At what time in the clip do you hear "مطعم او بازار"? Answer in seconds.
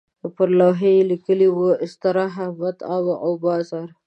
2.61-3.87